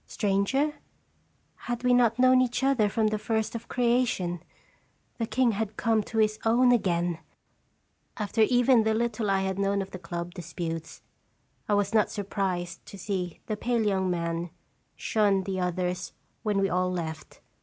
Stranger? 0.07 0.73
Had 1.55 1.83
we 1.83 1.93
not 1.93 2.17
known 2.17 2.41
each 2.41 2.63
other 2.63 2.89
from 2.89 3.09
the 3.09 3.19
first 3.19 3.53
of 3.53 3.67
creation? 3.67 4.41
The 5.19 5.27
king 5.27 5.51
had 5.51 5.77
come 5.77 6.01
to 6.05 6.17
his 6.17 6.39
own 6.43 6.71
again! 6.71 7.19
After 8.17 8.41
even 8.41 8.81
the 8.81 8.95
little 8.95 9.29
I 9.29 9.41
had 9.41 9.59
known 9.59 9.79
of 9.79 9.91
the 9.91 9.99
club 9.99 10.33
disputes, 10.33 11.03
I 11.69 11.75
was 11.75 11.93
not 11.93 12.09
surprised 12.09 12.83
to 12.87 12.97
see 12.97 13.41
the 13.45 13.55
pale 13.55 13.85
young 13.85 14.09
man 14.09 14.49
shun 14.95 15.43
the 15.43 15.59
others 15.59 16.13
when 16.41 16.57
we 16.59 16.67
all 16.67 16.91
left. 16.91 17.41